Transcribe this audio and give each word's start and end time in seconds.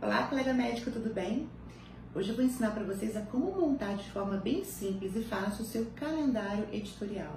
Olá, 0.00 0.28
colega 0.28 0.54
médico, 0.54 0.92
tudo 0.92 1.12
bem? 1.12 1.48
Hoje 2.14 2.28
eu 2.28 2.36
vou 2.36 2.44
ensinar 2.44 2.70
para 2.70 2.84
vocês 2.84 3.16
a 3.16 3.20
como 3.22 3.50
montar 3.50 3.96
de 3.96 4.08
forma 4.12 4.36
bem 4.36 4.62
simples 4.62 5.16
e 5.16 5.24
fácil 5.24 5.64
o 5.64 5.66
seu 5.66 5.86
calendário 5.96 6.68
editorial. 6.72 7.34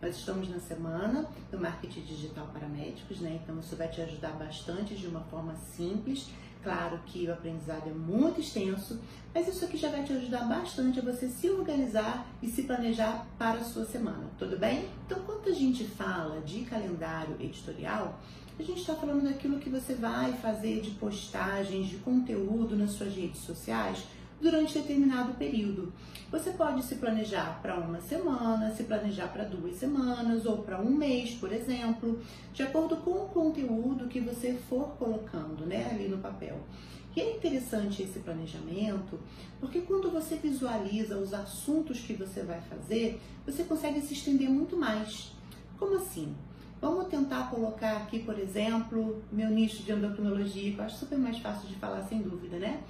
Nós 0.00 0.14
estamos 0.14 0.48
na 0.48 0.60
semana 0.60 1.28
do 1.50 1.58
marketing 1.58 2.02
digital 2.02 2.46
para 2.52 2.68
médicos, 2.68 3.20
né? 3.20 3.40
Então 3.42 3.58
isso 3.58 3.74
vai 3.74 3.88
te 3.88 4.00
ajudar 4.00 4.30
bastante 4.34 4.94
de 4.94 5.08
uma 5.08 5.22
forma 5.22 5.56
simples. 5.56 6.30
Claro 6.64 6.98
que 7.04 7.26
o 7.28 7.32
aprendizado 7.34 7.90
é 7.90 7.92
muito 7.92 8.40
extenso, 8.40 8.98
mas 9.34 9.46
isso 9.46 9.66
aqui 9.66 9.76
já 9.76 9.90
vai 9.90 10.02
te 10.02 10.14
ajudar 10.14 10.48
bastante 10.48 10.98
a 10.98 11.02
você 11.02 11.28
se 11.28 11.50
organizar 11.50 12.26
e 12.42 12.48
se 12.48 12.62
planejar 12.62 13.26
para 13.38 13.58
a 13.58 13.64
sua 13.64 13.84
semana, 13.84 14.30
tudo 14.38 14.58
bem? 14.58 14.88
Então, 15.04 15.20
quando 15.26 15.50
a 15.50 15.52
gente 15.52 15.84
fala 15.84 16.40
de 16.40 16.62
calendário 16.62 17.36
editorial, 17.38 18.18
a 18.58 18.62
gente 18.62 18.80
está 18.80 18.94
falando 18.94 19.24
daquilo 19.24 19.58
que 19.58 19.68
você 19.68 19.94
vai 19.94 20.32
fazer 20.32 20.80
de 20.80 20.92
postagens, 20.92 21.86
de 21.86 21.96
conteúdo 21.96 22.74
nas 22.74 22.92
suas 22.92 23.14
redes 23.14 23.42
sociais 23.42 24.02
durante 24.44 24.78
determinado 24.78 25.32
período. 25.34 25.90
Você 26.30 26.50
pode 26.50 26.84
se 26.84 26.96
planejar 26.96 27.60
para 27.62 27.76
uma 27.76 27.98
semana, 27.98 28.70
se 28.74 28.84
planejar 28.84 29.28
para 29.28 29.44
duas 29.44 29.76
semanas 29.76 30.44
ou 30.44 30.58
para 30.58 30.80
um 30.82 30.90
mês, 30.90 31.34
por 31.34 31.50
exemplo, 31.50 32.20
de 32.52 32.62
acordo 32.62 32.98
com 32.98 33.12
o 33.12 33.28
conteúdo 33.28 34.06
que 34.06 34.20
você 34.20 34.52
for 34.68 34.90
colocando 34.98 35.64
né, 35.64 35.88
ali 35.90 36.08
no 36.08 36.18
papel. 36.18 36.60
E 37.16 37.20
é 37.20 37.36
interessante 37.36 38.02
esse 38.02 38.18
planejamento, 38.18 39.18
porque 39.60 39.80
quando 39.80 40.10
você 40.10 40.36
visualiza 40.36 41.16
os 41.16 41.32
assuntos 41.32 42.00
que 42.00 42.12
você 42.12 42.42
vai 42.42 42.60
fazer, 42.60 43.18
você 43.46 43.64
consegue 43.64 44.02
se 44.02 44.12
estender 44.12 44.50
muito 44.50 44.76
mais. 44.76 45.32
Como 45.78 45.96
assim? 45.96 46.34
Vamos 46.82 47.06
tentar 47.06 47.48
colocar 47.48 47.96
aqui, 47.98 48.18
por 48.18 48.38
exemplo, 48.38 49.22
meu 49.32 49.48
nicho 49.48 49.82
de 49.84 49.92
endocrinologia, 49.92 50.72
que 50.72 50.78
eu 50.78 50.84
acho 50.84 50.98
super 50.98 51.16
mais 51.16 51.38
fácil 51.38 51.66
de 51.66 51.76
falar, 51.76 52.02
sem 52.02 52.20
dúvida, 52.20 52.58
né? 52.58 52.82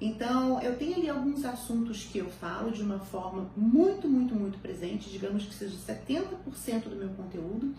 Então, 0.00 0.60
eu 0.62 0.76
tenho 0.76 0.96
ali 0.96 1.08
alguns 1.08 1.44
assuntos 1.44 2.04
que 2.04 2.18
eu 2.18 2.30
falo 2.30 2.70
de 2.70 2.82
uma 2.82 3.00
forma 3.00 3.50
muito, 3.56 4.08
muito, 4.08 4.34
muito 4.34 4.58
presente, 4.58 5.10
digamos 5.10 5.44
que 5.44 5.54
seja 5.54 5.76
70% 5.76 6.84
do 6.84 6.96
meu 6.96 7.08
conteúdo, 7.10 7.74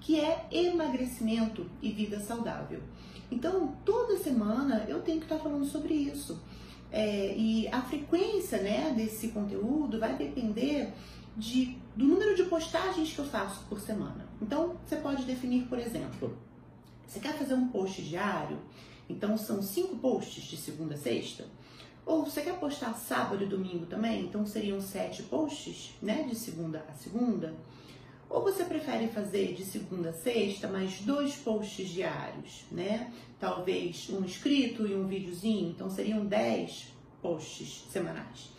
que 0.00 0.20
é 0.20 0.46
emagrecimento 0.52 1.66
e 1.80 1.90
vida 1.90 2.20
saudável. 2.20 2.80
Então, 3.30 3.74
toda 3.84 4.18
semana 4.18 4.84
eu 4.86 5.00
tenho 5.00 5.18
que 5.18 5.24
estar 5.24 5.38
falando 5.38 5.64
sobre 5.64 5.94
isso. 5.94 6.38
É, 6.92 7.34
e 7.34 7.66
a 7.68 7.80
frequência 7.80 8.60
né, 8.60 8.92
desse 8.94 9.28
conteúdo 9.28 9.98
vai 9.98 10.16
depender 10.16 10.92
de, 11.36 11.78
do 11.96 12.04
número 12.04 12.36
de 12.36 12.44
postagens 12.44 13.12
que 13.12 13.18
eu 13.18 13.24
faço 13.24 13.64
por 13.68 13.80
semana. 13.80 14.28
Então, 14.40 14.76
você 14.84 14.96
pode 14.96 15.24
definir, 15.24 15.64
por 15.64 15.78
exemplo, 15.78 16.36
você 17.06 17.20
quer 17.20 17.34
fazer 17.34 17.54
um 17.54 17.68
post 17.68 18.02
diário? 18.02 18.58
Então, 19.08 19.36
são 19.36 19.62
cinco 19.62 19.96
posts 19.96 20.44
de 20.44 20.56
segunda 20.56 20.94
a 20.94 20.98
sexta? 20.98 21.46
Ou 22.06 22.24
você 22.24 22.42
quer 22.42 22.58
postar 22.58 22.94
sábado 22.94 23.44
e 23.44 23.46
domingo 23.46 23.86
também? 23.86 24.24
Então, 24.24 24.44
seriam 24.46 24.80
sete 24.80 25.22
posts, 25.24 25.94
né, 26.02 26.24
de 26.24 26.34
segunda 26.34 26.84
a 26.88 26.92
segunda? 26.94 27.54
Ou 28.28 28.42
você 28.42 28.64
prefere 28.64 29.08
fazer 29.08 29.54
de 29.54 29.64
segunda 29.64 30.10
a 30.10 30.12
sexta, 30.12 30.66
mais 30.66 31.00
dois 31.00 31.36
posts 31.36 31.88
diários, 31.88 32.64
né? 32.70 33.12
Talvez 33.38 34.08
um 34.10 34.24
escrito 34.24 34.86
e 34.86 34.94
um 34.94 35.06
videozinho, 35.06 35.70
então 35.70 35.88
seriam 35.88 36.24
dez 36.24 36.92
posts 37.22 37.86
semanais. 37.90 38.50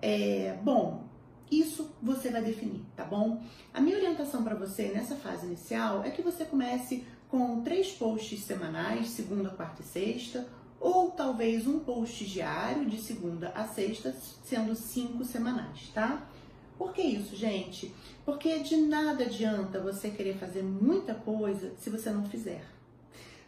É, 0.00 0.58
bom, 0.62 1.04
isso 1.50 1.94
você 2.00 2.30
vai 2.30 2.42
definir, 2.42 2.82
tá 2.96 3.04
bom? 3.04 3.42
A 3.74 3.80
minha 3.80 3.96
orientação 3.96 4.42
para 4.42 4.54
você 4.54 4.88
nessa 4.88 5.14
fase 5.16 5.46
inicial 5.46 6.02
é 6.02 6.10
que 6.10 6.22
você 6.22 6.46
comece 6.46 7.04
com 7.32 7.62
três 7.62 7.90
posts 7.90 8.44
semanais, 8.44 9.08
segunda, 9.08 9.48
quarta 9.48 9.80
e 9.80 9.84
sexta, 9.86 10.46
ou 10.78 11.12
talvez 11.12 11.66
um 11.66 11.78
post 11.78 12.26
diário 12.26 12.84
de 12.84 13.00
segunda 13.00 13.48
a 13.54 13.66
sexta, 13.66 14.14
sendo 14.44 14.74
cinco 14.74 15.24
semanais, 15.24 15.88
tá? 15.94 16.28
Por 16.76 16.92
que 16.92 17.00
isso, 17.00 17.34
gente? 17.34 17.90
Porque 18.22 18.58
de 18.58 18.76
nada 18.76 19.24
adianta 19.24 19.80
você 19.80 20.10
querer 20.10 20.36
fazer 20.36 20.62
muita 20.62 21.14
coisa 21.14 21.72
se 21.78 21.88
você 21.88 22.10
não 22.10 22.26
fizer. 22.26 22.66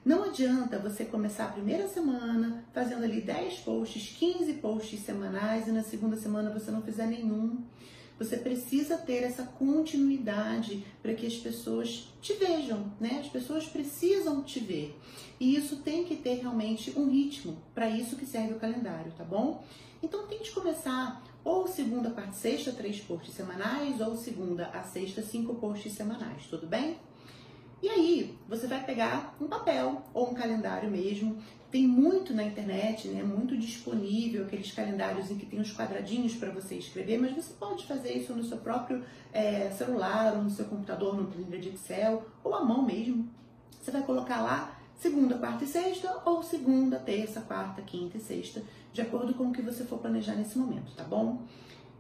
Não 0.03 0.25
adianta 0.25 0.79
você 0.79 1.05
começar 1.05 1.45
a 1.45 1.53
primeira 1.53 1.87
semana 1.87 2.65
fazendo 2.73 3.05
ali 3.05 3.21
10 3.21 3.61
posts, 3.61 4.17
15 4.19 4.55
posts 4.55 5.01
semanais 5.01 5.69
e 5.69 5.73
na 5.73 5.83
segunda 5.83 6.17
semana 6.17 6.49
você 6.49 6.71
não 6.71 6.81
fizer 6.81 7.07
nenhum. 7.07 7.63
Você 8.19 8.37
precisa 8.37 8.97
ter 8.97 9.25
essa 9.25 9.43
continuidade 9.43 10.85
para 11.03 11.15
que 11.15 11.27
as 11.27 11.35
pessoas 11.35 12.09
te 12.23 12.35
vejam, 12.35 12.93
né? 13.01 13.19
As 13.21 13.29
pessoas 13.29 13.67
precisam 13.67 14.43
te 14.43 14.61
ver. 14.61 14.99
E 15.41 15.57
isso 15.57 15.77
tem 15.77 16.05
que 16.05 16.17
ter 16.17 16.35
realmente 16.35 16.93
um 16.97 17.11
ritmo. 17.11 17.57
Para 17.75 17.91
isso 17.91 18.17
que 18.17 18.25
serve 18.25 18.55
o 18.55 18.61
calendário, 18.61 19.13
tá 19.17 19.25
bom? 19.25 19.65
Então 20.03 20.27
tente 20.27 20.53
começar 20.53 21.23
ou 21.45 21.67
segunda, 21.67 22.11
quarta, 22.11 22.33
sexta, 22.33 22.73
três 22.73 23.01
posts 23.01 23.35
semanais, 23.35 24.01
ou 24.01 24.17
segunda 24.17 24.67
a 24.69 24.83
sexta, 24.83 25.23
cinco 25.23 25.55
posts 25.57 25.93
semanais, 25.93 26.47
tudo 26.49 26.67
bem? 26.67 26.97
E 27.85 27.89
aí, 27.91 28.39
você 28.49 28.67
vai 28.67 28.83
pegar 28.83 29.37
um 29.39 29.47
papel 29.47 30.01
ou 30.15 30.31
um 30.31 30.35
calendário 30.35 30.91
mesmo. 30.91 31.37
Tem 31.71 31.87
muito 31.87 32.33
na 32.33 32.43
internet, 32.43 33.09
né? 33.09 33.23
Muito 33.23 33.59
disponível 33.59 34.47
aqueles 34.47 34.73
calendários 34.73 35.31
em 35.31 35.37
que 35.37 35.45
tem 35.45 35.61
os 35.61 35.71
quadradinhos 35.71 36.35
para 36.35 36.51
você 36.51 36.77
escrever, 36.77 37.21
mas 37.21 37.37
você 37.37 37.53
pode 37.53 37.87
fazer 37.87 38.15
isso 38.15 38.33
no 38.33 38.43
seu 38.43 38.57
próprio 38.57 39.05
é, 39.35 39.69
celular 39.69 40.35
ou 40.35 40.45
no 40.45 40.49
seu 40.49 40.65
computador, 40.65 41.15
no 41.15 41.27
planilha 41.27 41.59
de 41.59 41.75
Excel 41.75 42.27
ou 42.43 42.55
à 42.55 42.65
mão 42.65 42.81
mesmo. 42.87 43.29
Você 43.83 43.91
vai 43.91 44.03
colocar 44.03 44.41
lá 44.41 44.81
segunda, 44.97 45.37
quarta 45.37 45.65
e 45.65 45.67
sexta, 45.67 46.23
ou 46.25 46.43
segunda, 46.43 46.99
terça, 46.99 47.43
quarta, 47.43 47.83
quinta 47.83 48.17
e 48.17 48.21
sexta, 48.21 48.63
de 48.95 49.03
acordo 49.03 49.35
com 49.35 49.49
o 49.49 49.53
que 49.53 49.61
você 49.61 49.85
for 49.85 49.99
planejar 49.99 50.37
nesse 50.37 50.57
momento, 50.57 50.91
tá 50.97 51.05
bom? 51.05 51.43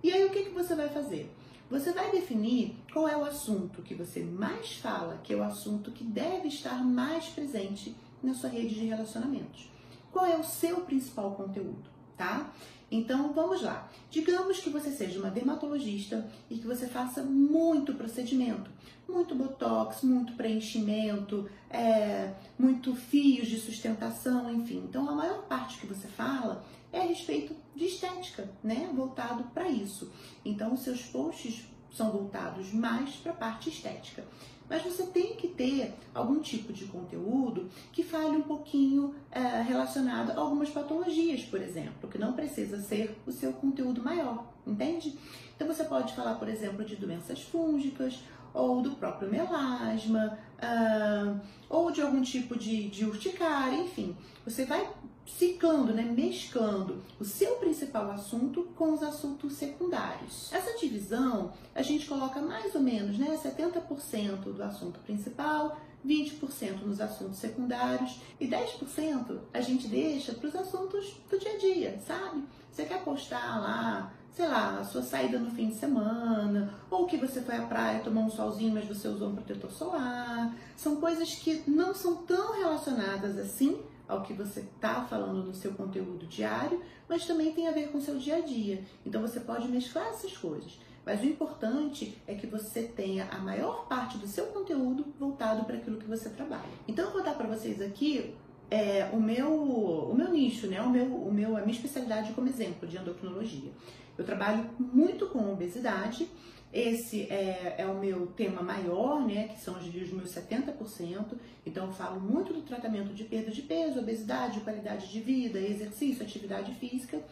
E 0.02 0.10
aí 0.10 0.24
o 0.24 0.30
que, 0.30 0.44
que 0.44 0.50
você 0.50 0.74
vai 0.74 0.88
fazer? 0.88 1.30
Você 1.74 1.90
vai 1.90 2.12
definir 2.12 2.76
qual 2.92 3.08
é 3.08 3.16
o 3.16 3.24
assunto 3.24 3.82
que 3.82 3.96
você 3.96 4.22
mais 4.22 4.74
fala, 4.74 5.18
que 5.24 5.32
é 5.32 5.36
o 5.36 5.42
assunto 5.42 5.90
que 5.90 6.04
deve 6.04 6.46
estar 6.46 6.84
mais 6.84 7.24
presente 7.26 7.96
na 8.22 8.32
sua 8.32 8.48
rede 8.48 8.76
de 8.76 8.86
relacionamentos. 8.86 9.68
Qual 10.12 10.24
é 10.24 10.36
o 10.36 10.44
seu 10.44 10.82
principal 10.82 11.32
conteúdo, 11.32 11.82
tá? 12.16 12.52
Então 12.92 13.32
vamos 13.32 13.60
lá. 13.60 13.90
Digamos 14.08 14.60
que 14.60 14.70
você 14.70 14.92
seja 14.92 15.18
uma 15.18 15.30
dermatologista 15.30 16.24
e 16.48 16.58
que 16.58 16.66
você 16.66 16.86
faça 16.86 17.24
muito 17.24 17.94
procedimento, 17.94 18.70
muito 19.08 19.34
botox, 19.34 20.02
muito 20.02 20.34
preenchimento, 20.34 21.50
é, 21.68 22.34
muito 22.56 22.94
fios 22.94 23.48
de 23.48 23.58
sustentação, 23.58 24.48
enfim. 24.54 24.84
Então 24.88 25.10
a 25.10 25.12
maior 25.12 25.42
parte 25.48 25.80
que 25.80 25.88
você 25.88 26.06
fala 26.06 26.64
é 26.94 27.00
a 27.00 27.06
respeito 27.06 27.54
de 27.74 27.86
estética, 27.86 28.48
né? 28.62 28.88
Voltado 28.94 29.44
para 29.52 29.68
isso. 29.68 30.12
Então 30.44 30.72
os 30.74 30.80
seus 30.80 31.02
posts 31.02 31.66
são 31.92 32.10
voltados 32.10 32.72
mais 32.72 33.10
para 33.16 33.32
a 33.32 33.36
parte 33.36 33.68
estética. 33.68 34.24
Mas 34.68 34.82
você 34.82 35.04
tem 35.04 35.34
que 35.34 35.48
ter 35.48 35.94
algum 36.14 36.40
tipo 36.40 36.72
de 36.72 36.86
conteúdo 36.86 37.68
que 37.92 38.02
fale 38.02 38.36
um 38.36 38.42
pouquinho 38.42 39.14
é, 39.30 39.60
relacionado 39.62 40.30
a 40.30 40.40
algumas 40.40 40.70
patologias, 40.70 41.42
por 41.42 41.60
exemplo, 41.60 42.08
que 42.08 42.16
não 42.16 42.32
precisa 42.32 42.80
ser 42.80 43.18
o 43.26 43.32
seu 43.32 43.52
conteúdo 43.52 44.02
maior, 44.02 44.46
entende? 44.66 45.18
Então 45.54 45.68
você 45.68 45.84
pode 45.84 46.14
falar, 46.14 46.36
por 46.36 46.48
exemplo, 46.48 46.84
de 46.84 46.96
doenças 46.96 47.42
fúngicas 47.42 48.20
ou 48.54 48.80
do 48.80 48.92
próprio 48.92 49.28
melasma, 49.28 50.38
uh, 50.62 51.40
ou 51.68 51.90
de 51.90 52.00
algum 52.00 52.22
tipo 52.22 52.56
de, 52.56 52.88
de 52.88 53.04
urticária, 53.04 53.76
enfim. 53.76 54.16
Você 54.46 54.64
vai 54.64 54.88
ciclando, 55.26 55.92
né, 55.92 56.02
mesclando 56.02 57.02
o 57.18 57.24
seu 57.24 57.56
principal 57.56 58.10
assunto 58.10 58.64
com 58.76 58.92
os 58.92 59.02
assuntos 59.02 59.54
secundários. 59.54 60.52
Essa 60.52 60.78
divisão 60.78 61.52
a 61.74 61.82
gente 61.82 62.06
coloca 62.06 62.40
mais 62.40 62.74
ou 62.74 62.80
menos, 62.80 63.18
né, 63.18 63.36
70% 63.42 64.52
do 64.52 64.62
assunto 64.62 65.00
principal, 65.00 65.78
20% 66.06 66.82
nos 66.84 67.00
assuntos 67.00 67.38
secundários 67.38 68.20
e 68.38 68.46
10% 68.46 69.38
a 69.52 69.60
gente 69.60 69.88
deixa 69.88 70.34
para 70.34 70.48
os 70.48 70.54
assuntos 70.54 71.16
do 71.30 71.38
dia 71.38 71.54
a 71.54 71.58
dia, 71.58 72.00
sabe? 72.06 72.44
Você 72.70 72.84
quer 72.84 73.02
postar 73.02 73.60
lá, 73.60 74.12
sei 74.32 74.46
lá, 74.46 74.80
a 74.80 74.84
sua 74.84 75.00
saída 75.00 75.38
no 75.38 75.50
fim 75.50 75.68
de 75.68 75.76
semana, 75.76 76.74
ou 76.90 77.06
que 77.06 77.16
você 77.16 77.40
foi 77.40 77.56
à 77.56 77.62
praia 77.62 78.00
tomar 78.00 78.22
um 78.22 78.30
solzinho, 78.30 78.74
mas 78.74 78.86
você 78.86 79.08
usou 79.08 79.30
um 79.30 79.34
protetor 79.34 79.70
solar. 79.70 80.54
São 80.76 80.96
coisas 80.96 81.34
que 81.36 81.62
não 81.66 81.94
são 81.94 82.16
tão 82.16 82.52
relacionadas 82.58 83.38
assim 83.38 83.80
ao 84.06 84.22
que 84.22 84.32
você 84.32 84.60
está 84.60 85.02
falando 85.04 85.44
no 85.44 85.54
seu 85.54 85.72
conteúdo 85.72 86.26
diário, 86.26 86.82
mas 87.08 87.26
também 87.26 87.52
tem 87.52 87.68
a 87.68 87.72
ver 87.72 87.88
com 87.88 87.98
o 87.98 88.00
seu 88.00 88.18
dia 88.18 88.36
a 88.36 88.40
dia. 88.40 88.82
Então 89.04 89.20
você 89.20 89.40
pode 89.40 89.68
mesclar 89.68 90.08
essas 90.08 90.36
coisas. 90.36 90.78
Mas 91.04 91.20
o 91.20 91.26
importante 91.26 92.16
é 92.26 92.34
que 92.34 92.46
você 92.46 92.82
tenha 92.82 93.28
a 93.30 93.38
maior 93.38 93.86
parte 93.86 94.16
do 94.16 94.26
seu 94.26 94.46
conteúdo 94.46 95.04
voltado 95.18 95.64
para 95.64 95.76
aquilo 95.76 95.98
que 95.98 96.06
você 96.06 96.30
trabalha. 96.30 96.64
Então 96.88 97.04
eu 97.06 97.12
vou 97.12 97.22
dar 97.22 97.34
para 97.34 97.46
vocês 97.46 97.80
aqui 97.82 98.34
é, 98.70 99.10
o, 99.12 99.20
meu, 99.20 99.52
o 99.52 100.14
meu 100.14 100.30
nicho, 100.30 100.66
né? 100.66 100.80
O 100.80 100.88
meu, 100.88 101.04
o 101.04 101.32
meu, 101.32 101.56
a 101.56 101.60
minha 101.60 101.74
especialidade 101.74 102.32
como 102.32 102.48
exemplo 102.48 102.88
de 102.88 102.96
endocrinologia. 102.96 103.70
Eu 104.16 104.24
trabalho 104.24 104.70
muito 104.78 105.26
com 105.26 105.52
obesidade. 105.52 106.28
Esse 106.74 107.22
é, 107.30 107.76
é 107.78 107.86
o 107.86 107.98
meu 108.00 108.26
tema 108.26 108.60
maior, 108.60 109.24
né? 109.24 109.46
Que 109.46 109.60
são 109.60 109.78
os, 109.78 109.86
meus 109.86 110.34
70%. 110.34 111.34
Então, 111.64 111.86
eu 111.86 111.92
falo 111.92 112.20
muito 112.20 112.52
do 112.52 112.62
tratamento 112.62 113.14
de 113.14 113.22
perda 113.22 113.52
de 113.52 113.62
peso, 113.62 114.00
obesidade, 114.00 114.60
qualidade 114.60 115.10
de 115.10 115.20
vida, 115.20 115.60
exercício, 115.60 116.24
atividade 116.24 116.74
física. 116.74 117.22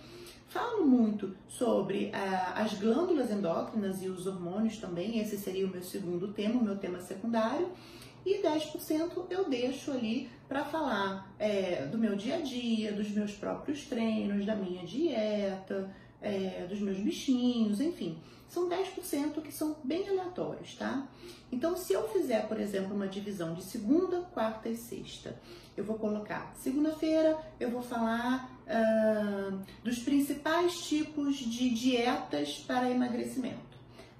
Falo 0.46 0.86
muito 0.86 1.34
sobre 1.48 2.10
ah, 2.14 2.52
as 2.56 2.74
glândulas 2.74 3.32
endócrinas 3.32 4.00
e 4.02 4.08
os 4.08 4.28
hormônios 4.28 4.78
também. 4.78 5.18
Esse 5.18 5.36
seria 5.36 5.66
o 5.66 5.70
meu 5.70 5.82
segundo 5.82 6.28
tema, 6.28 6.60
o 6.60 6.64
meu 6.64 6.78
tema 6.78 7.00
secundário 7.00 7.68
e 8.24 8.40
10% 8.40 9.26
eu 9.30 9.48
deixo 9.48 9.90
ali 9.90 10.30
para 10.48 10.64
falar 10.64 11.34
é, 11.38 11.86
do 11.86 11.98
meu 11.98 12.14
dia 12.14 12.36
a 12.36 12.40
dia, 12.40 12.92
dos 12.92 13.10
meus 13.10 13.32
próprios 13.32 13.86
treinos, 13.86 14.46
da 14.46 14.54
minha 14.54 14.84
dieta, 14.84 15.90
é, 16.22 16.66
dos 16.68 16.80
meus 16.80 16.98
bichinhos, 16.98 17.80
enfim. 17.80 18.18
São 18.48 18.68
10% 18.68 19.40
que 19.40 19.50
são 19.50 19.76
bem 19.82 20.08
aleatórios, 20.08 20.74
tá? 20.74 21.06
Então, 21.50 21.76
se 21.76 21.92
eu 21.92 22.06
fizer, 22.08 22.46
por 22.48 22.60
exemplo, 22.60 22.94
uma 22.94 23.08
divisão 23.08 23.54
de 23.54 23.62
segunda, 23.62 24.20
quarta 24.32 24.68
e 24.68 24.76
sexta, 24.76 25.38
eu 25.76 25.84
vou 25.84 25.98
colocar 25.98 26.52
segunda-feira, 26.56 27.38
eu 27.58 27.70
vou 27.70 27.82
falar 27.82 28.50
uh, 28.66 29.58
dos 29.82 29.98
principais 30.00 30.86
tipos 30.86 31.36
de 31.36 31.70
dietas 31.70 32.58
para 32.58 32.90
emagrecimento. 32.90 33.72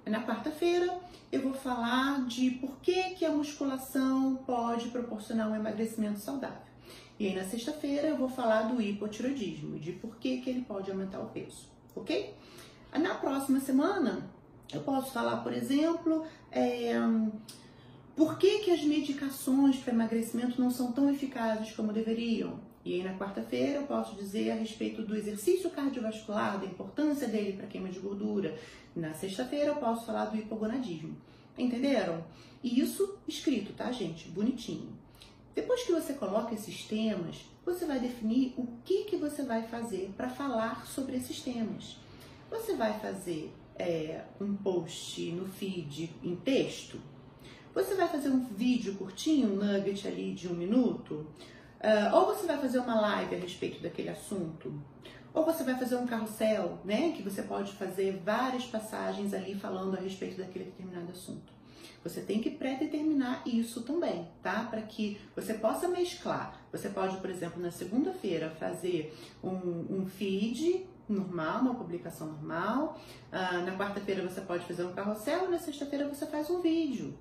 Na 0.05 0.25
quarta-feira, 0.25 0.99
eu 1.31 1.41
vou 1.41 1.53
falar 1.53 2.25
de 2.25 2.51
por 2.51 2.77
que, 2.79 3.11
que 3.11 3.25
a 3.25 3.31
musculação 3.31 4.35
pode 4.45 4.89
proporcionar 4.89 5.49
um 5.49 5.55
emagrecimento 5.55 6.19
saudável. 6.19 6.73
E 7.19 7.27
aí 7.27 7.35
na 7.35 7.43
sexta-feira 7.43 8.07
eu 8.07 8.17
vou 8.17 8.29
falar 8.29 8.63
do 8.63 8.81
hipotiroidismo, 8.81 9.79
de 9.79 9.93
por 9.93 10.17
que, 10.17 10.41
que 10.41 10.49
ele 10.49 10.61
pode 10.61 10.91
aumentar 10.91 11.19
o 11.19 11.29
peso, 11.29 11.69
ok? 11.95 12.33
Na 12.93 13.15
próxima 13.15 13.59
semana 13.59 14.29
eu 14.71 14.81
posso 14.81 15.11
falar, 15.11 15.37
por 15.37 15.53
exemplo, 15.53 16.25
é, 16.51 16.93
por 18.15 18.37
que, 18.37 18.59
que 18.59 18.71
as 18.71 18.83
medicações 18.83 19.77
para 19.77 19.93
emagrecimento 19.93 20.59
não 20.61 20.69
são 20.69 20.91
tão 20.91 21.09
eficazes 21.09 21.75
como 21.75 21.93
deveriam. 21.93 22.59
E 22.85 22.95
aí 22.95 23.03
na 23.03 23.17
quarta-feira 23.17 23.79
eu 23.79 23.87
posso 23.87 24.15
dizer 24.15 24.51
a 24.51 24.55
respeito 24.55 25.03
do 25.03 25.15
exercício 25.15 25.69
cardiovascular, 25.69 26.59
da 26.59 26.65
importância 26.65 27.27
dele 27.27 27.53
para 27.53 27.67
queima 27.67 27.89
de 27.89 27.99
gordura. 27.99 28.57
Na 28.95 29.13
sexta-feira 29.13 29.67
eu 29.67 29.75
posso 29.77 30.05
falar 30.05 30.25
do 30.25 30.37
hipogonadismo. 30.37 31.15
Entenderam? 31.57 32.23
E 32.63 32.79
isso 32.79 33.17
escrito, 33.27 33.73
tá, 33.73 33.91
gente? 33.91 34.29
Bonitinho. 34.29 34.89
Depois 35.55 35.83
que 35.83 35.91
você 35.91 36.13
coloca 36.13 36.53
esses 36.53 36.83
temas, 36.85 37.45
você 37.65 37.85
vai 37.85 37.99
definir 37.99 38.53
o 38.57 38.67
que, 38.83 39.05
que 39.05 39.17
você 39.17 39.43
vai 39.43 39.63
fazer 39.63 40.13
para 40.17 40.29
falar 40.29 40.85
sobre 40.85 41.15
esses 41.15 41.41
temas. 41.41 41.97
Você 42.49 42.75
vai 42.75 42.99
fazer 42.99 43.53
é, 43.77 44.21
um 44.39 44.55
post 44.55 45.31
no 45.31 45.45
feed 45.47 46.13
em 46.21 46.35
texto? 46.35 46.99
Você 47.73 47.95
vai 47.95 48.07
fazer 48.07 48.29
um 48.29 48.45
vídeo 48.45 48.95
curtinho, 48.95 49.53
um 49.53 49.55
nugget 49.55 50.07
ali 50.07 50.33
de 50.33 50.47
um 50.47 50.53
minuto? 50.53 51.25
Uh, 51.83 52.15
ou 52.15 52.27
você 52.27 52.45
vai 52.45 52.57
fazer 52.57 52.79
uma 52.79 53.01
live 53.01 53.35
a 53.35 53.39
respeito 53.39 53.81
daquele 53.81 54.09
assunto? 54.09 54.73
Ou 55.33 55.43
você 55.43 55.63
vai 55.63 55.75
fazer 55.77 55.95
um 55.95 56.05
carrossel, 56.05 56.77
né? 56.85 57.11
Que 57.11 57.23
você 57.23 57.41
pode 57.41 57.73
fazer 57.73 58.21
várias 58.23 58.65
passagens 58.65 59.33
ali 59.33 59.55
falando 59.55 59.97
a 59.97 59.99
respeito 59.99 60.37
daquele 60.37 60.65
determinado 60.65 61.11
assunto. 61.11 61.51
Você 62.03 62.21
tem 62.21 62.41
que 62.41 62.49
pré-determinar 62.49 63.43
isso 63.45 63.81
também, 63.81 64.27
tá? 64.41 64.63
Para 64.69 64.81
que 64.81 65.19
você 65.35 65.53
possa 65.53 65.87
mesclar. 65.87 66.61
Você 66.71 66.89
pode, 66.89 67.17
por 67.17 67.29
exemplo, 67.29 67.61
na 67.61 67.71
segunda-feira 67.71 68.49
fazer 68.59 69.15
um, 69.43 69.49
um 69.89 70.05
feed 70.05 70.85
normal, 71.07 71.61
uma 71.61 71.75
publicação 71.75 72.27
normal. 72.27 72.99
Uh, 73.31 73.65
na 73.65 73.77
quarta-feira 73.77 74.27
você 74.27 74.41
pode 74.41 74.65
fazer 74.65 74.83
um 74.83 74.93
carrossel 74.93 75.49
na 75.49 75.59
sexta-feira 75.59 76.07
você 76.07 76.25
faz 76.25 76.49
um 76.49 76.61
vídeo. 76.61 77.17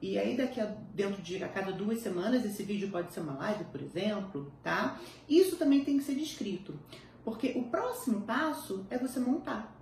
E 0.00 0.18
aí, 0.18 0.36
daqui 0.36 0.60
a 0.60 0.66
dentro 0.92 1.22
de 1.22 1.42
a 1.44 1.48
cada 1.48 1.70
duas 1.70 2.00
semanas, 2.00 2.44
esse 2.44 2.64
vídeo 2.64 2.90
pode 2.90 3.12
ser 3.12 3.20
uma 3.20 3.34
live, 3.34 3.64
por 3.64 3.80
exemplo, 3.80 4.52
tá? 4.60 5.00
Isso 5.28 5.56
também 5.56 5.84
tem 5.84 5.96
que 5.96 6.02
ser 6.02 6.16
descrito. 6.16 6.74
Porque 7.24 7.52
o 7.54 7.64
próximo 7.64 8.22
passo 8.22 8.84
é 8.90 8.98
você 8.98 9.20
montar. 9.20 9.78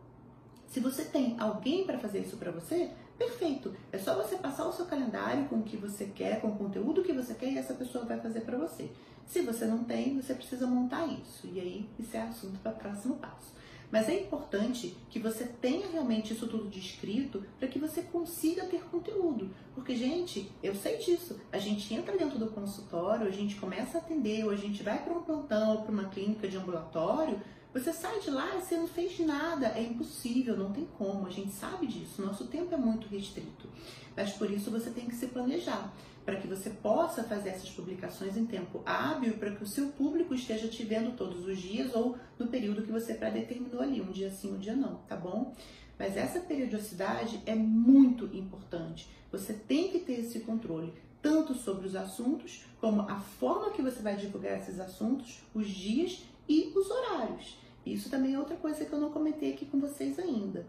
Se 0.66 0.78
você 0.78 1.06
tem 1.06 1.36
alguém 1.40 1.84
para 1.84 1.98
fazer 1.98 2.20
isso 2.20 2.36
para 2.36 2.52
você, 2.52 2.90
perfeito. 3.20 3.75
É 3.93 3.99
só 3.99 4.14
você 4.14 4.37
passar 4.37 4.67
o 4.67 4.72
seu 4.72 4.87
calendário 4.87 5.44
com 5.44 5.56
o 5.56 5.62
que 5.62 5.76
você 5.76 6.06
quer, 6.06 6.40
com 6.40 6.49
o 6.49 6.56
conteúdo 6.56 7.02
que 7.02 7.12
você 7.12 7.34
quer 7.34 7.52
e 7.52 7.58
essa 7.58 7.75
pessoa 7.75 8.06
vai 8.06 8.19
fazer 8.19 8.40
para 8.40 8.56
você. 8.56 8.90
Se 9.26 9.43
você 9.43 9.67
não 9.67 9.84
tem, 9.84 10.17
você 10.17 10.32
precisa 10.32 10.67
montar 10.67 11.06
isso. 11.06 11.46
E 11.46 11.61
aí, 11.61 11.88
isso 11.99 12.17
é 12.17 12.22
assunto 12.22 12.58
para 12.61 12.72
o 12.72 12.76
próximo 12.76 13.17
passo. 13.17 13.52
Mas 13.90 14.08
é 14.08 14.20
importante 14.20 14.96
que 15.08 15.19
você 15.19 15.44
tenha 15.44 15.88
realmente 15.88 16.32
isso 16.32 16.46
tudo 16.46 16.69
descrito 16.69 17.44
para 17.58 17.69
que 17.69 17.78
você 17.78 18.02
consiga 18.02 18.66
ter 18.66 18.82
conteúdo. 18.84 19.50
Porque, 19.75 19.96
gente, 19.96 20.50
eu 20.62 20.75
sei 20.75 20.98
disso. 20.98 21.40
A 21.50 21.58
gente 21.58 21.92
entra 21.92 22.16
dentro 22.16 22.38
do 22.38 22.46
consultório, 22.48 23.26
a 23.26 23.31
gente 23.31 23.56
começa 23.56 23.98
a 23.98 24.00
atender, 24.00 24.44
ou 24.44 24.50
a 24.50 24.56
gente 24.56 24.82
vai 24.82 25.02
para 25.02 25.12
um 25.12 25.22
plantão 25.22 25.76
ou 25.76 25.82
para 25.82 25.92
uma 25.92 26.08
clínica 26.08 26.46
de 26.46 26.56
ambulatório, 26.56 27.40
você 27.72 27.92
sai 27.92 28.19
de 28.19 28.31
lá 28.31 28.56
e 28.56 28.60
você 28.60 28.76
não 28.76 28.88
fez 28.88 29.19
nada. 29.20 29.69
É 29.69 29.82
impossível, 29.82 30.56
não 30.56 30.72
tem 30.72 30.87
como. 30.98 31.26
A 31.26 31.31
gente 31.31 31.52
sabe 31.52 31.87
disso. 31.87 32.20
Nosso 32.20 32.46
tempo 32.46 32.75
é 32.75 32.76
muito 32.76 33.06
restrito. 33.08 33.69
Mas 34.16 34.32
por 34.32 34.50
isso 34.50 34.70
você 34.70 34.90
tem 34.90 35.06
que 35.06 35.14
se 35.14 35.28
planejar 35.28 35.92
para 36.30 36.38
que 36.38 36.46
você 36.46 36.70
possa 36.70 37.24
fazer 37.24 37.48
essas 37.48 37.70
publicações 37.70 38.36
em 38.36 38.46
tempo 38.46 38.82
hábil, 38.86 39.36
para 39.36 39.50
que 39.50 39.64
o 39.64 39.66
seu 39.66 39.88
público 39.88 40.32
esteja 40.32 40.68
te 40.68 40.84
vendo 40.84 41.16
todos 41.16 41.44
os 41.44 41.58
dias 41.58 41.92
ou 41.92 42.16
no 42.38 42.46
período 42.46 42.82
que 42.82 42.92
você 42.92 43.14
pré-determinou 43.14 43.82
ali, 43.82 44.00
um 44.00 44.12
dia 44.12 44.30
sim, 44.30 44.54
um 44.54 44.58
dia 44.58 44.76
não, 44.76 44.98
tá 45.08 45.16
bom? 45.16 45.52
Mas 45.98 46.16
essa 46.16 46.38
periodicidade 46.38 47.42
é 47.44 47.56
muito 47.56 48.26
importante. 48.26 49.10
Você 49.32 49.52
tem 49.52 49.90
que 49.90 49.98
ter 49.98 50.20
esse 50.20 50.38
controle, 50.38 50.94
tanto 51.20 51.52
sobre 51.52 51.88
os 51.88 51.96
assuntos, 51.96 52.64
como 52.80 53.02
a 53.02 53.18
forma 53.18 53.72
que 53.72 53.82
você 53.82 54.00
vai 54.00 54.14
divulgar 54.14 54.56
esses 54.56 54.78
assuntos, 54.78 55.42
os 55.52 55.66
dias 55.66 56.22
e 56.48 56.72
os 56.76 56.88
horários. 56.92 57.58
Isso 57.84 58.08
também 58.08 58.34
é 58.34 58.38
outra 58.38 58.56
coisa 58.56 58.84
que 58.84 58.92
eu 58.92 59.00
não 59.00 59.10
comentei 59.10 59.52
aqui 59.52 59.66
com 59.66 59.80
vocês 59.80 60.16
ainda. 60.16 60.64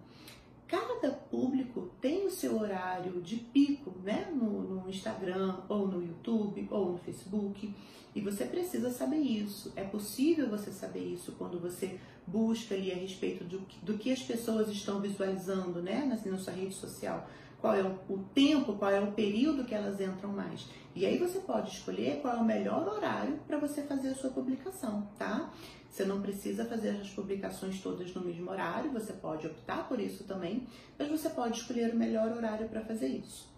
Cada 0.72 1.12
público 1.12 1.92
tem 2.00 2.26
o 2.26 2.32
seu 2.32 2.58
horário 2.58 3.22
de 3.22 3.36
pico, 3.36 3.92
né? 4.06 4.32
No, 4.34 4.62
no, 4.62 4.81
Instagram, 4.92 5.58
ou 5.68 5.88
no 5.88 6.02
YouTube, 6.02 6.68
ou 6.70 6.92
no 6.92 6.98
Facebook. 7.00 7.74
E 8.14 8.22
você 8.22 8.46
precisa 8.46 8.92
saber 8.92 9.18
isso. 9.18 9.72
É 9.76 9.84
possível 9.84 10.50
você 10.50 10.72
saber 10.72 11.04
isso 11.04 11.34
quando 11.38 11.60
você 11.60 12.00
busca 12.28 12.76
ali 12.76 12.92
a 12.92 12.96
respeito 12.96 13.44
do, 13.44 13.60
do 13.82 13.98
que 13.98 14.12
as 14.12 14.22
pessoas 14.22 14.70
estão 14.70 15.00
visualizando, 15.00 15.82
né? 15.82 16.06
Na, 16.06 16.32
na 16.32 16.38
sua 16.38 16.54
rede 16.54 16.76
social. 16.76 17.28
Qual 17.60 17.76
é 17.76 17.84
o, 17.84 18.18
tempo, 18.34 18.74
qual 18.74 18.90
é 18.90 19.00
o 19.00 19.12
período 19.12 19.64
que 19.64 19.76
elas 19.76 20.02
entram 20.02 20.32
mais. 20.32 20.68
E 20.96 21.06
aí 21.06 21.18
você 21.20 21.40
pode 21.40 21.70
escolher 21.70 22.20
qual 22.20 22.36
é 22.36 22.40
o 22.40 22.44
melhor 22.44 22.88
horário 22.88 23.40
para 23.48 23.60
você 23.60 23.84
fazer 23.84 24.10
a 24.10 24.16
sua 24.16 24.32
publicação, 24.32 25.08
tá? 25.18 25.54
Você 25.88 26.04
não 26.04 26.22
precisa 26.22 26.66
fazer 26.66 26.90
as 26.90 27.10
publicações 27.10 27.80
todas 27.82 28.14
no 28.16 28.22
mesmo 28.22 28.50
horário, 28.50 28.92
você 28.92 29.14
pode 29.14 29.46
optar 29.46 29.88
por 29.88 30.00
isso 30.00 30.24
também, 30.24 30.68
mas 30.98 31.08
você 31.08 31.30
pode 31.30 31.60
escolher 31.60 31.94
o 31.94 31.98
melhor 31.98 32.32
horário 32.32 32.68
para 32.68 32.82
fazer 32.82 33.08
isso. 33.08 33.51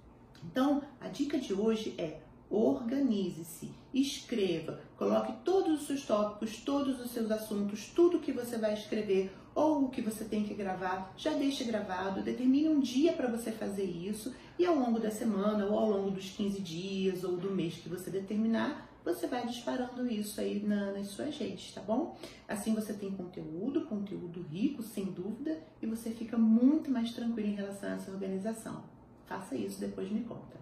Então, 0.45 0.83
a 0.99 1.07
dica 1.07 1.37
de 1.37 1.53
hoje 1.53 1.95
é 1.97 2.21
organize-se, 2.49 3.71
escreva, 3.93 4.79
coloque 4.95 5.33
todos 5.43 5.81
os 5.81 5.87
seus 5.87 6.05
tópicos, 6.05 6.57
todos 6.57 6.99
os 6.99 7.09
seus 7.09 7.31
assuntos, 7.31 7.91
tudo 7.95 8.19
que 8.19 8.31
você 8.31 8.57
vai 8.57 8.73
escrever 8.73 9.33
ou 9.55 9.85
o 9.85 9.89
que 9.89 10.01
você 10.01 10.25
tem 10.25 10.43
que 10.43 10.53
gravar, 10.53 11.13
já 11.17 11.33
deixe 11.33 11.63
gravado, 11.63 12.21
determine 12.21 12.69
um 12.69 12.79
dia 12.79 13.13
para 13.13 13.27
você 13.27 13.51
fazer 13.51 13.85
isso 13.85 14.33
e 14.57 14.65
ao 14.65 14.75
longo 14.75 14.99
da 14.99 15.11
semana 15.11 15.65
ou 15.65 15.77
ao 15.77 15.89
longo 15.89 16.11
dos 16.11 16.29
15 16.31 16.59
dias 16.61 17.23
ou 17.23 17.37
do 17.37 17.51
mês 17.51 17.75
que 17.75 17.89
você 17.89 18.09
determinar, 18.09 18.89
você 19.03 19.27
vai 19.27 19.45
disparando 19.45 20.07
isso 20.07 20.39
aí 20.39 20.63
na, 20.63 20.91
nas 20.91 21.07
suas 21.07 21.37
redes, 21.37 21.73
tá 21.73 21.81
bom? 21.81 22.15
Assim 22.47 22.73
você 22.73 22.93
tem 22.93 23.11
conteúdo, 23.11 23.85
conteúdo 23.85 24.41
rico, 24.43 24.81
sem 24.81 25.05
dúvida, 25.05 25.59
e 25.81 25.85
você 25.85 26.11
fica 26.11 26.37
muito 26.37 26.89
mais 26.89 27.11
tranquilo 27.13 27.49
em 27.49 27.55
relação 27.55 27.89
a 27.89 27.93
essa 27.95 28.11
organização. 28.11 28.92
Faça 29.27 29.55
isso, 29.55 29.79
depois 29.79 30.11
me 30.11 30.21
conta. 30.21 30.57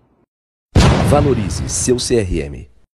Valorize 1.10 1.68
seu 1.68 1.98
CRM. 1.98 2.70